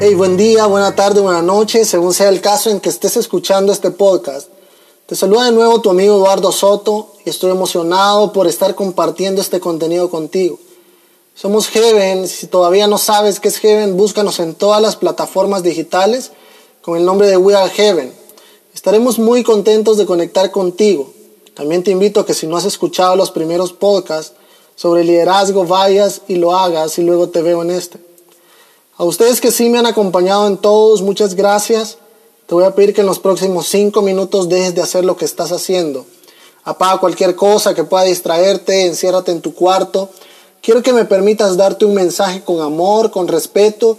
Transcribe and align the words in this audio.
Hey, 0.00 0.14
buen 0.14 0.36
día, 0.36 0.66
buena 0.66 0.94
tarde, 0.94 1.20
buena 1.20 1.42
noche, 1.42 1.84
según 1.84 2.14
sea 2.14 2.28
el 2.28 2.40
caso 2.40 2.70
en 2.70 2.78
que 2.78 2.88
estés 2.88 3.16
escuchando 3.16 3.72
este 3.72 3.90
podcast. 3.90 4.48
Te 5.06 5.16
saluda 5.16 5.46
de 5.46 5.50
nuevo 5.50 5.80
tu 5.80 5.90
amigo 5.90 6.14
Eduardo 6.14 6.52
Soto 6.52 7.14
y 7.26 7.30
estoy 7.30 7.50
emocionado 7.50 8.32
por 8.32 8.46
estar 8.46 8.76
compartiendo 8.76 9.40
este 9.40 9.58
contenido 9.58 10.08
contigo. 10.08 10.60
Somos 11.34 11.66
Heaven, 11.66 12.28
si 12.28 12.46
todavía 12.46 12.86
no 12.86 12.96
sabes 12.96 13.40
qué 13.40 13.48
es 13.48 13.58
Heaven, 13.58 13.96
búscanos 13.96 14.38
en 14.38 14.54
todas 14.54 14.80
las 14.80 14.94
plataformas 14.94 15.64
digitales 15.64 16.30
con 16.80 16.96
el 16.96 17.04
nombre 17.04 17.26
de 17.26 17.36
We 17.36 17.56
Are 17.56 17.68
Heaven. 17.68 18.14
Estaremos 18.72 19.18
muy 19.18 19.42
contentos 19.42 19.96
de 19.96 20.06
conectar 20.06 20.52
contigo. 20.52 21.12
También 21.54 21.82
te 21.82 21.90
invito 21.90 22.20
a 22.20 22.24
que 22.24 22.34
si 22.34 22.46
no 22.46 22.56
has 22.56 22.66
escuchado 22.66 23.16
los 23.16 23.32
primeros 23.32 23.72
podcasts 23.72 24.34
sobre 24.76 25.02
liderazgo, 25.02 25.64
vayas 25.64 26.22
y 26.28 26.36
lo 26.36 26.56
hagas 26.56 27.00
y 27.00 27.02
luego 27.02 27.30
te 27.30 27.42
veo 27.42 27.62
en 27.62 27.72
este. 27.72 28.07
A 28.98 29.04
ustedes 29.04 29.40
que 29.40 29.52
sí 29.52 29.68
me 29.68 29.78
han 29.78 29.86
acompañado 29.86 30.48
en 30.48 30.56
todos, 30.56 31.02
muchas 31.02 31.36
gracias. 31.36 31.98
Te 32.48 32.54
voy 32.56 32.64
a 32.64 32.74
pedir 32.74 32.92
que 32.92 33.02
en 33.02 33.06
los 33.06 33.20
próximos 33.20 33.68
cinco 33.68 34.02
minutos 34.02 34.48
dejes 34.48 34.74
de 34.74 34.82
hacer 34.82 35.04
lo 35.04 35.16
que 35.16 35.24
estás 35.24 35.52
haciendo. 35.52 36.04
Apaga 36.64 36.98
cualquier 36.98 37.36
cosa 37.36 37.76
que 37.76 37.84
pueda 37.84 38.02
distraerte, 38.02 38.86
enciérrate 38.86 39.30
en 39.30 39.40
tu 39.40 39.54
cuarto. 39.54 40.08
Quiero 40.60 40.82
que 40.82 40.92
me 40.92 41.04
permitas 41.04 41.56
darte 41.56 41.84
un 41.84 41.94
mensaje 41.94 42.42
con 42.42 42.60
amor, 42.60 43.12
con 43.12 43.28
respeto 43.28 43.96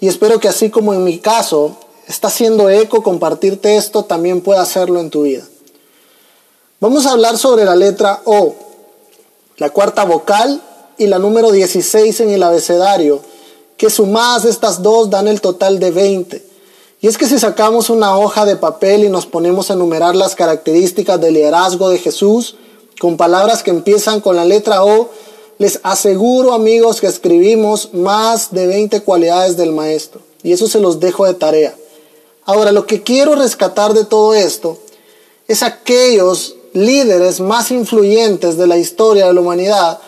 y 0.00 0.08
espero 0.08 0.40
que 0.40 0.48
así 0.48 0.70
como 0.70 0.94
en 0.94 1.04
mi 1.04 1.18
caso 1.18 1.76
está 2.06 2.28
haciendo 2.28 2.70
eco 2.70 3.02
compartirte 3.02 3.76
esto, 3.76 4.06
también 4.06 4.40
pueda 4.40 4.62
hacerlo 4.62 4.98
en 5.00 5.10
tu 5.10 5.24
vida. 5.24 5.46
Vamos 6.80 7.04
a 7.04 7.12
hablar 7.12 7.36
sobre 7.36 7.66
la 7.66 7.76
letra 7.76 8.22
O, 8.24 8.54
la 9.58 9.68
cuarta 9.68 10.06
vocal 10.06 10.62
y 10.96 11.06
la 11.06 11.18
número 11.18 11.52
16 11.52 12.20
en 12.20 12.30
el 12.30 12.42
abecedario 12.42 13.20
que 13.78 13.88
sumadas 13.88 14.44
estas 14.44 14.82
dos 14.82 15.08
dan 15.08 15.28
el 15.28 15.40
total 15.40 15.78
de 15.78 15.92
20. 15.92 16.44
Y 17.00 17.06
es 17.06 17.16
que 17.16 17.28
si 17.28 17.38
sacamos 17.38 17.90
una 17.90 18.18
hoja 18.18 18.44
de 18.44 18.56
papel 18.56 19.04
y 19.04 19.08
nos 19.08 19.24
ponemos 19.24 19.70
a 19.70 19.74
enumerar 19.74 20.16
las 20.16 20.34
características 20.34 21.20
del 21.20 21.34
liderazgo 21.34 21.88
de 21.88 21.98
Jesús 21.98 22.56
con 23.00 23.16
palabras 23.16 23.62
que 23.62 23.70
empiezan 23.70 24.20
con 24.20 24.34
la 24.34 24.44
letra 24.44 24.84
O, 24.84 25.10
les 25.58 25.78
aseguro 25.84 26.52
amigos 26.52 27.00
que 27.00 27.06
escribimos 27.06 27.94
más 27.94 28.50
de 28.50 28.66
20 28.66 29.00
cualidades 29.02 29.56
del 29.56 29.72
maestro. 29.72 30.20
Y 30.42 30.52
eso 30.52 30.66
se 30.66 30.80
los 30.80 30.98
dejo 30.98 31.24
de 31.24 31.34
tarea. 31.34 31.74
Ahora, 32.44 32.72
lo 32.72 32.84
que 32.84 33.04
quiero 33.04 33.36
rescatar 33.36 33.94
de 33.94 34.04
todo 34.04 34.34
esto 34.34 34.78
es 35.46 35.62
aquellos 35.62 36.56
líderes 36.72 37.38
más 37.38 37.70
influyentes 37.70 38.56
de 38.56 38.66
la 38.66 38.76
historia 38.76 39.28
de 39.28 39.34
la 39.34 39.40
humanidad 39.40 40.00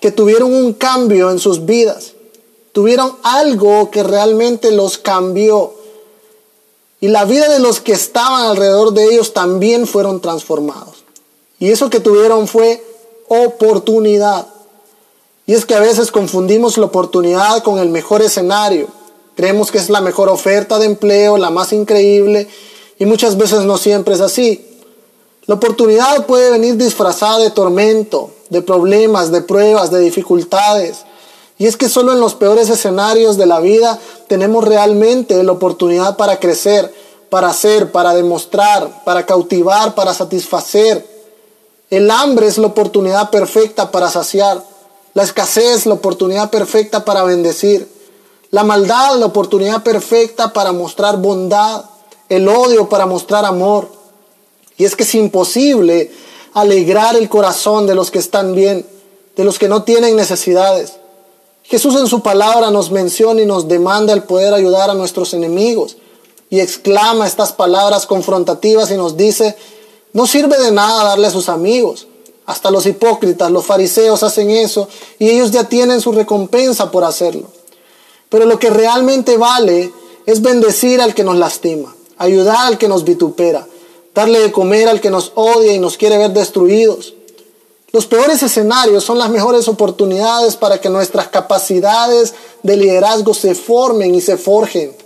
que 0.00 0.10
tuvieron 0.10 0.52
un 0.52 0.72
cambio 0.72 1.30
en 1.30 1.38
sus 1.38 1.64
vidas 1.64 2.14
tuvieron 2.72 3.16
algo 3.22 3.90
que 3.90 4.02
realmente 4.02 4.70
los 4.72 4.98
cambió. 4.98 5.74
Y 7.00 7.08
la 7.08 7.24
vida 7.24 7.48
de 7.48 7.58
los 7.58 7.80
que 7.80 7.92
estaban 7.92 8.44
alrededor 8.44 8.92
de 8.92 9.04
ellos 9.04 9.32
también 9.32 9.86
fueron 9.86 10.20
transformados. 10.20 11.04
Y 11.58 11.70
eso 11.70 11.90
que 11.90 12.00
tuvieron 12.00 12.48
fue 12.48 12.84
oportunidad. 13.28 14.46
Y 15.46 15.54
es 15.54 15.64
que 15.64 15.74
a 15.74 15.80
veces 15.80 16.10
confundimos 16.10 16.78
la 16.78 16.86
oportunidad 16.86 17.62
con 17.62 17.78
el 17.78 17.88
mejor 17.88 18.22
escenario. 18.22 18.88
Creemos 19.34 19.70
que 19.70 19.78
es 19.78 19.90
la 19.90 20.00
mejor 20.00 20.28
oferta 20.28 20.78
de 20.78 20.86
empleo, 20.86 21.38
la 21.38 21.50
más 21.50 21.72
increíble, 21.72 22.48
y 22.98 23.06
muchas 23.06 23.36
veces 23.36 23.62
no 23.62 23.78
siempre 23.78 24.14
es 24.14 24.20
así. 24.20 24.64
La 25.46 25.56
oportunidad 25.56 26.26
puede 26.26 26.50
venir 26.50 26.76
disfrazada 26.76 27.38
de 27.38 27.50
tormento, 27.50 28.30
de 28.50 28.62
problemas, 28.62 29.32
de 29.32 29.40
pruebas, 29.40 29.90
de 29.90 30.00
dificultades. 30.00 31.04
Y 31.62 31.68
es 31.68 31.76
que 31.76 31.88
solo 31.88 32.10
en 32.10 32.18
los 32.18 32.34
peores 32.34 32.68
escenarios 32.70 33.36
de 33.36 33.46
la 33.46 33.60
vida 33.60 33.96
tenemos 34.26 34.64
realmente 34.64 35.40
la 35.44 35.52
oportunidad 35.52 36.16
para 36.16 36.40
crecer, 36.40 36.92
para 37.30 37.50
hacer, 37.50 37.92
para 37.92 38.14
demostrar, 38.14 39.04
para 39.04 39.24
cautivar, 39.26 39.94
para 39.94 40.12
satisfacer. 40.12 41.06
El 41.88 42.10
hambre 42.10 42.48
es 42.48 42.58
la 42.58 42.66
oportunidad 42.66 43.30
perfecta 43.30 43.92
para 43.92 44.10
saciar. 44.10 44.60
La 45.14 45.22
escasez, 45.22 45.86
la 45.86 45.94
oportunidad 45.94 46.50
perfecta 46.50 47.04
para 47.04 47.22
bendecir. 47.22 47.88
La 48.50 48.64
maldad, 48.64 49.14
la 49.20 49.26
oportunidad 49.26 49.84
perfecta 49.84 50.52
para 50.52 50.72
mostrar 50.72 51.18
bondad. 51.18 51.84
El 52.28 52.48
odio 52.48 52.88
para 52.88 53.06
mostrar 53.06 53.44
amor. 53.44 53.86
Y 54.78 54.84
es 54.84 54.96
que 54.96 55.04
es 55.04 55.14
imposible 55.14 56.10
alegrar 56.54 57.14
el 57.14 57.28
corazón 57.28 57.86
de 57.86 57.94
los 57.94 58.10
que 58.10 58.18
están 58.18 58.52
bien, 58.56 58.84
de 59.36 59.44
los 59.44 59.60
que 59.60 59.68
no 59.68 59.84
tienen 59.84 60.16
necesidades. 60.16 60.94
Jesús 61.72 61.96
en 61.96 62.06
su 62.06 62.20
palabra 62.20 62.70
nos 62.70 62.90
menciona 62.90 63.40
y 63.40 63.46
nos 63.46 63.66
demanda 63.66 64.12
el 64.12 64.24
poder 64.24 64.52
ayudar 64.52 64.90
a 64.90 64.94
nuestros 64.94 65.32
enemigos 65.32 65.96
y 66.50 66.60
exclama 66.60 67.26
estas 67.26 67.54
palabras 67.54 68.04
confrontativas 68.04 68.90
y 68.90 68.98
nos 68.98 69.16
dice, 69.16 69.56
no 70.12 70.26
sirve 70.26 70.58
de 70.58 70.70
nada 70.70 71.02
darle 71.02 71.28
a 71.28 71.30
sus 71.30 71.48
amigos. 71.48 72.08
Hasta 72.44 72.70
los 72.70 72.84
hipócritas, 72.84 73.50
los 73.50 73.64
fariseos 73.64 74.22
hacen 74.22 74.50
eso 74.50 74.86
y 75.18 75.30
ellos 75.30 75.50
ya 75.50 75.64
tienen 75.64 76.02
su 76.02 76.12
recompensa 76.12 76.90
por 76.90 77.04
hacerlo. 77.04 77.48
Pero 78.28 78.44
lo 78.44 78.58
que 78.58 78.68
realmente 78.68 79.38
vale 79.38 79.90
es 80.26 80.42
bendecir 80.42 81.00
al 81.00 81.14
que 81.14 81.24
nos 81.24 81.38
lastima, 81.38 81.96
ayudar 82.18 82.66
al 82.66 82.76
que 82.76 82.88
nos 82.88 83.02
vitupera, 83.04 83.66
darle 84.14 84.40
de 84.40 84.52
comer 84.52 84.90
al 84.90 85.00
que 85.00 85.08
nos 85.08 85.32
odia 85.36 85.72
y 85.72 85.78
nos 85.78 85.96
quiere 85.96 86.18
ver 86.18 86.32
destruidos. 86.32 87.14
Los 87.92 88.06
peores 88.06 88.42
escenarios 88.42 89.04
son 89.04 89.18
las 89.18 89.28
mejores 89.28 89.68
oportunidades 89.68 90.56
para 90.56 90.80
que 90.80 90.88
nuestras 90.88 91.28
capacidades 91.28 92.32
de 92.62 92.78
liderazgo 92.78 93.34
se 93.34 93.54
formen 93.54 94.14
y 94.14 94.22
se 94.22 94.38
forjen. 94.38 94.96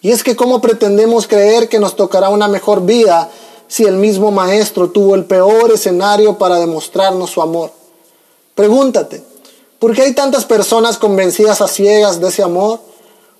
Y 0.00 0.12
es 0.12 0.22
que 0.22 0.36
cómo 0.36 0.60
pretendemos 0.60 1.26
creer 1.26 1.68
que 1.68 1.80
nos 1.80 1.96
tocará 1.96 2.28
una 2.28 2.46
mejor 2.46 2.86
vida 2.86 3.28
si 3.66 3.84
el 3.84 3.96
mismo 3.96 4.30
maestro 4.30 4.90
tuvo 4.90 5.16
el 5.16 5.24
peor 5.24 5.72
escenario 5.72 6.38
para 6.38 6.60
demostrarnos 6.60 7.30
su 7.30 7.42
amor. 7.42 7.72
Pregúntate, 8.54 9.24
¿por 9.80 9.92
qué 9.92 10.02
hay 10.02 10.14
tantas 10.14 10.44
personas 10.44 10.98
convencidas 10.98 11.60
a 11.60 11.66
ciegas 11.66 12.20
de 12.20 12.28
ese 12.28 12.44
amor? 12.44 12.78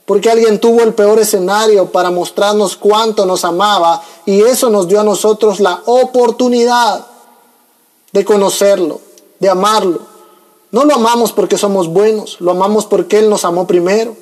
Porque 0.04 0.30
alguien 0.30 0.58
tuvo 0.58 0.82
el 0.82 0.94
peor 0.94 1.20
escenario 1.20 1.92
para 1.92 2.10
mostrarnos 2.10 2.76
cuánto 2.76 3.24
nos 3.24 3.44
amaba 3.44 4.02
y 4.26 4.40
eso 4.40 4.68
nos 4.68 4.88
dio 4.88 5.00
a 5.00 5.04
nosotros 5.04 5.60
la 5.60 5.80
oportunidad 5.86 7.06
de 8.12 8.24
conocerlo, 8.24 9.00
de 9.38 9.48
amarlo. 9.48 10.00
No 10.70 10.84
lo 10.84 10.94
amamos 10.94 11.32
porque 11.32 11.56
somos 11.56 11.88
buenos, 11.88 12.40
lo 12.40 12.50
amamos 12.50 12.86
porque 12.86 13.18
Él 13.18 13.30
nos 13.30 13.44
amó 13.44 13.66
primero. 13.66 14.16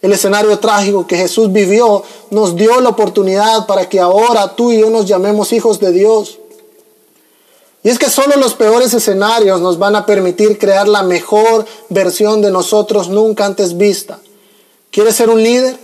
El 0.00 0.12
escenario 0.12 0.58
trágico 0.58 1.06
que 1.06 1.16
Jesús 1.16 1.52
vivió 1.52 2.02
nos 2.30 2.56
dio 2.56 2.80
la 2.80 2.88
oportunidad 2.88 3.66
para 3.66 3.88
que 3.88 4.00
ahora 4.00 4.56
tú 4.56 4.72
y 4.72 4.80
yo 4.80 4.90
nos 4.90 5.06
llamemos 5.06 5.52
hijos 5.52 5.78
de 5.78 5.92
Dios. 5.92 6.38
Y 7.84 7.88
es 7.88 7.98
que 7.98 8.10
solo 8.10 8.36
los 8.36 8.54
peores 8.54 8.94
escenarios 8.94 9.60
nos 9.60 9.78
van 9.78 9.96
a 9.96 10.06
permitir 10.06 10.58
crear 10.58 10.86
la 10.86 11.02
mejor 11.02 11.66
versión 11.88 12.40
de 12.42 12.50
nosotros 12.50 13.08
nunca 13.08 13.44
antes 13.44 13.76
vista. 13.76 14.20
¿Quieres 14.90 15.16
ser 15.16 15.30
un 15.30 15.42
líder? 15.42 15.76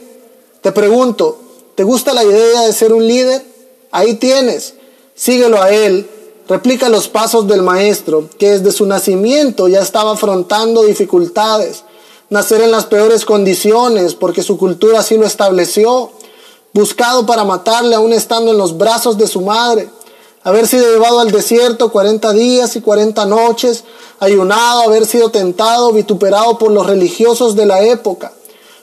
Te 0.60 0.70
pregunto, 0.70 1.38
¿te 1.74 1.82
gusta 1.82 2.12
la 2.12 2.24
idea 2.24 2.62
de 2.62 2.72
ser 2.72 2.92
un 2.92 3.06
líder? 3.06 3.44
Ahí 3.90 4.14
tienes, 4.14 4.74
síguelo 5.14 5.60
a 5.60 5.70
Él 5.70 6.08
replica 6.48 6.88
los 6.88 7.08
pasos 7.08 7.46
del 7.46 7.62
maestro, 7.62 8.28
que 8.38 8.50
desde 8.52 8.72
su 8.72 8.86
nacimiento 8.86 9.68
ya 9.68 9.80
estaba 9.80 10.12
afrontando 10.12 10.82
dificultades, 10.82 11.84
nacer 12.30 12.62
en 12.62 12.70
las 12.70 12.86
peores 12.86 13.24
condiciones, 13.24 14.14
porque 14.14 14.42
su 14.42 14.56
cultura 14.56 15.00
así 15.00 15.16
lo 15.18 15.26
estableció, 15.26 16.10
buscado 16.72 17.26
para 17.26 17.44
matarle 17.44 17.94
aún 17.94 18.12
estando 18.12 18.50
en 18.50 18.58
los 18.58 18.78
brazos 18.78 19.18
de 19.18 19.26
su 19.26 19.42
madre, 19.42 19.90
haber 20.42 20.66
sido 20.66 20.90
llevado 20.90 21.20
al 21.20 21.30
desierto 21.30 21.92
40 21.92 22.32
días 22.32 22.76
y 22.76 22.80
40 22.80 23.26
noches, 23.26 23.84
ayunado, 24.18 24.82
haber 24.82 25.04
sido 25.04 25.30
tentado, 25.30 25.92
vituperado 25.92 26.56
por 26.56 26.70
los 26.70 26.86
religiosos 26.86 27.56
de 27.56 27.66
la 27.66 27.82
época, 27.82 28.32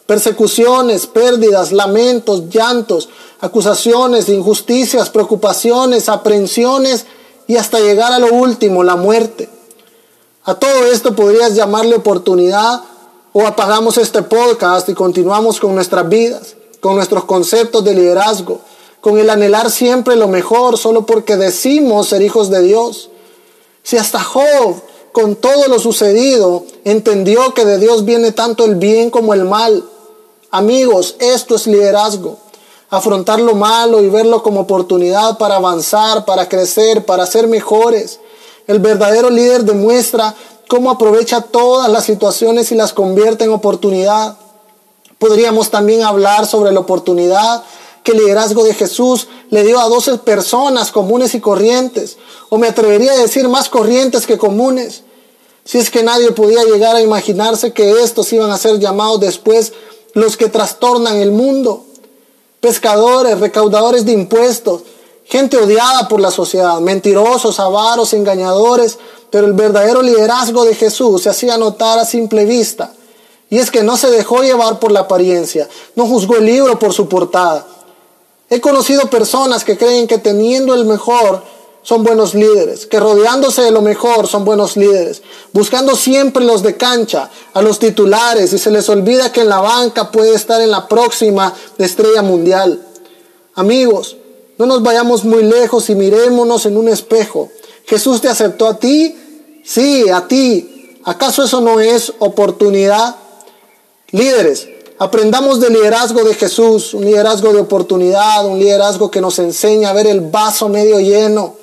persecuciones, 0.05 1.07
pérdidas, 1.07 1.71
lamentos, 1.71 2.49
llantos, 2.49 3.09
acusaciones, 3.39 4.29
injusticias, 4.29 5.09
preocupaciones, 5.09 6.09
aprensiones 6.09 7.07
y 7.47 7.57
hasta 7.57 7.79
llegar 7.79 8.11
a 8.11 8.19
lo 8.19 8.33
último, 8.33 8.83
la 8.83 8.95
muerte. 8.95 9.49
A 10.43 10.55
todo 10.55 10.85
esto 10.85 11.15
podrías 11.15 11.55
llamarle 11.55 11.95
oportunidad 11.95 12.81
o 13.33 13.45
apagamos 13.45 13.97
este 13.97 14.21
podcast 14.21 14.87
y 14.89 14.93
continuamos 14.93 15.59
con 15.59 15.75
nuestras 15.75 16.07
vidas, 16.07 16.55
con 16.79 16.95
nuestros 16.95 17.25
conceptos 17.25 17.83
de 17.83 17.93
liderazgo, 17.93 18.59
con 19.01 19.17
el 19.17 19.29
anhelar 19.29 19.69
siempre 19.69 20.15
lo 20.15 20.27
mejor 20.27 20.77
solo 20.77 21.05
porque 21.05 21.35
decimos 21.35 22.09
ser 22.09 22.21
hijos 22.21 22.49
de 22.49 22.61
Dios. 22.61 23.09
Si 23.83 23.97
hasta 23.97 24.23
Job, 24.23 24.81
con 25.11 25.35
todo 25.35 25.67
lo 25.67 25.79
sucedido, 25.79 26.65
entendió 26.83 27.53
que 27.53 27.65
de 27.65 27.77
Dios 27.77 28.05
viene 28.05 28.31
tanto 28.31 28.65
el 28.65 28.75
bien 28.75 29.09
como 29.09 29.33
el 29.33 29.45
mal. 29.45 29.83
Amigos, 30.51 31.15
esto 31.19 31.55
es 31.55 31.67
liderazgo 31.67 32.39
afrontar 32.89 33.39
lo 33.39 33.55
malo 33.55 34.01
y 34.01 34.09
verlo 34.09 34.43
como 34.43 34.61
oportunidad 34.61 35.37
para 35.37 35.57
avanzar, 35.57 36.25
para 36.25 36.47
crecer, 36.47 37.05
para 37.05 37.25
ser 37.25 37.47
mejores. 37.47 38.19
El 38.67 38.79
verdadero 38.79 39.29
líder 39.29 39.63
demuestra 39.63 40.35
cómo 40.67 40.91
aprovecha 40.91 41.41
todas 41.41 41.89
las 41.89 42.05
situaciones 42.05 42.71
y 42.71 42.75
las 42.75 42.93
convierte 42.93 43.43
en 43.43 43.51
oportunidad. 43.51 44.37
Podríamos 45.19 45.69
también 45.69 46.03
hablar 46.03 46.45
sobre 46.45 46.71
la 46.71 46.79
oportunidad 46.79 47.63
que 48.03 48.11
el 48.11 48.19
liderazgo 48.19 48.63
de 48.63 48.73
Jesús 48.73 49.27
le 49.49 49.63
dio 49.63 49.79
a 49.79 49.89
12 49.89 50.19
personas 50.19 50.91
comunes 50.91 51.33
y 51.33 51.39
corrientes, 51.39 52.17
o 52.49 52.57
me 52.57 52.67
atrevería 52.67 53.13
a 53.13 53.17
decir 53.17 53.47
más 53.47 53.67
corrientes 53.67 54.27
que 54.27 54.37
comunes, 54.37 55.03
si 55.63 55.79
es 55.79 55.89
que 55.89 56.03
nadie 56.03 56.31
podía 56.31 56.63
llegar 56.63 56.95
a 56.95 57.01
imaginarse 57.01 57.73
que 57.73 58.03
estos 58.03 58.31
iban 58.31 58.51
a 58.51 58.57
ser 58.57 58.79
llamados 58.79 59.19
después 59.19 59.73
los 60.13 60.37
que 60.37 60.49
trastornan 60.49 61.17
el 61.17 61.31
mundo, 61.31 61.84
pescadores, 62.65 63.39
recaudadores 63.39 64.05
de 64.05 64.11
impuestos, 64.11 64.81
gente 65.25 65.55
odiada 65.55 66.07
por 66.07 66.19
la 66.19 66.31
sociedad, 66.31 66.79
mentirosos, 66.79 67.59
avaros, 67.59 68.11
engañadores, 68.13 68.97
pero 69.29 69.45
el 69.45 69.53
verdadero 69.53 70.01
liderazgo 70.01 70.65
de 70.65 70.73
Jesús 70.73 71.21
se 71.21 71.29
hacía 71.29 71.59
notar 71.59 71.99
a 71.99 72.05
simple 72.05 72.43
vista. 72.45 72.91
Y 73.51 73.59
es 73.59 73.69
que 73.69 73.83
no 73.83 73.97
se 73.97 74.09
dejó 74.09 74.41
llevar 74.41 74.79
por 74.79 74.91
la 74.91 75.01
apariencia, 75.01 75.69
no 75.93 76.07
juzgó 76.07 76.37
el 76.37 76.47
libro 76.47 76.79
por 76.79 76.91
su 76.91 77.07
portada. 77.07 77.67
He 78.49 78.59
conocido 78.59 79.11
personas 79.11 79.63
que 79.63 79.77
creen 79.77 80.07
que 80.07 80.17
teniendo 80.17 80.73
el 80.73 80.85
mejor 80.85 81.43
son 81.85 82.03
buenos 82.03 82.33
líderes, 82.33 82.87
que 82.87 82.99
rodeándose 82.99 83.61
de 83.61 83.69
lo 83.69 83.83
mejor 83.83 84.27
son 84.27 84.43
buenos 84.43 84.75
líderes, 84.75 85.21
buscando 85.53 85.95
siempre 85.95 86.43
los 86.43 86.63
de 86.63 86.75
cancha, 86.75 87.29
a 87.53 87.61
los 87.61 87.77
titulares, 87.77 88.51
y 88.53 88.57
se 88.57 88.71
les 88.71 88.89
olvida 88.89 89.31
que 89.31 89.41
en 89.41 89.49
la 89.49 89.61
banca 89.61 90.11
puede 90.11 90.33
estar 90.33 90.59
en 90.61 90.71
la 90.71 90.87
próxima 90.87 91.53
estrella 91.77 92.23
mundial. 92.23 92.83
Amigos, 93.53 94.17
no 94.57 94.65
nos 94.65 94.81
vayamos 94.81 95.25
muy 95.25 95.43
lejos 95.43 95.91
y 95.91 95.95
mirémonos 95.95 96.65
en 96.65 96.75
un 96.75 96.89
espejo. 96.89 97.51
Jesús 97.85 98.19
te 98.19 98.29
aceptó 98.29 98.67
a 98.67 98.79
ti, 98.79 99.15
sí, 99.63 100.09
a 100.09 100.27
ti. 100.27 100.97
¿Acaso 101.03 101.43
eso 101.43 101.61
no 101.61 101.79
es 101.79 102.13
oportunidad? 102.17 103.15
Líderes, 104.09 104.67
aprendamos 104.97 105.59
del 105.59 105.73
liderazgo 105.73 106.23
de 106.23 106.33
Jesús, 106.33 106.95
un 106.95 107.05
liderazgo 107.05 107.53
de 107.53 107.59
oportunidad, 107.59 108.43
un 108.47 108.57
liderazgo 108.57 109.11
que 109.11 109.21
nos 109.21 109.37
enseña 109.37 109.91
a 109.91 109.93
ver 109.93 110.07
el 110.07 110.21
vaso 110.21 110.67
medio 110.67 110.99
lleno, 110.99 111.57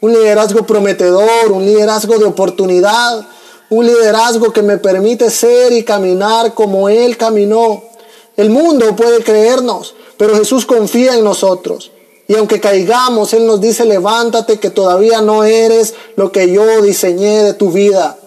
un 0.00 0.12
liderazgo 0.12 0.66
prometedor, 0.66 1.52
un 1.52 1.64
liderazgo 1.64 2.18
de 2.18 2.24
oportunidad, 2.24 3.26
un 3.70 3.86
liderazgo 3.86 4.52
que 4.52 4.62
me 4.62 4.78
permite 4.78 5.30
ser 5.30 5.72
y 5.72 5.84
caminar 5.84 6.54
como 6.54 6.88
Él 6.88 7.16
caminó. 7.16 7.82
El 8.36 8.50
mundo 8.50 8.94
puede 8.94 9.22
creernos, 9.22 9.94
pero 10.16 10.36
Jesús 10.36 10.66
confía 10.66 11.14
en 11.14 11.24
nosotros. 11.24 11.90
Y 12.28 12.34
aunque 12.34 12.60
caigamos, 12.60 13.32
Él 13.32 13.46
nos 13.46 13.60
dice, 13.60 13.84
levántate 13.84 14.58
que 14.58 14.70
todavía 14.70 15.20
no 15.20 15.44
eres 15.44 15.94
lo 16.16 16.32
que 16.32 16.50
yo 16.50 16.82
diseñé 16.82 17.44
de 17.44 17.54
tu 17.54 17.70
vida. 17.70 18.18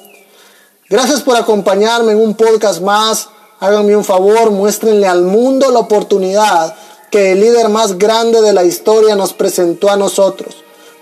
Gracias 0.89 1.21
por 1.21 1.36
acompañarme 1.36 2.13
en 2.13 2.19
un 2.19 2.33
podcast 2.33 2.81
más. 2.81 3.30
Háganme 3.60 3.95
un 3.95 4.06
favor, 4.06 4.51
muéstrenle 4.51 5.06
al 5.06 5.24
mundo 5.24 5.69
la 5.69 5.80
oportunidad 5.80 6.75
que 7.12 7.33
el 7.33 7.42
líder 7.42 7.69
más 7.69 7.98
grande 7.98 8.42
de 8.42 8.54
la 8.54 8.63
historia 8.63 9.16
nos 9.16 9.33
presentó 9.33 9.89
a 9.89 9.98
nosotros. 9.98 10.56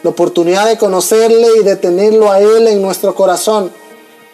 La 0.07 0.11
oportunidad 0.11 0.69
de 0.69 0.77
conocerle 0.77 1.49
y 1.59 1.63
de 1.65 1.75
tenerlo 1.75 2.31
a 2.31 2.39
Él 2.39 2.69
en 2.69 2.81
nuestro 2.81 3.13
corazón. 3.13 3.69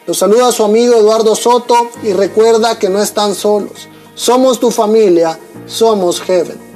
Los 0.05 0.19
saluda 0.19 0.51
su 0.51 0.63
amigo 0.63 0.93
Eduardo 0.93 1.35
Soto 1.35 1.89
y 2.03 2.13
recuerda 2.13 2.77
que 2.77 2.89
no 2.89 3.01
están 3.01 3.33
solos. 3.33 3.89
Somos 4.13 4.59
tu 4.59 4.69
familia, 4.69 5.39
somos 5.65 6.21
Heaven. 6.21 6.72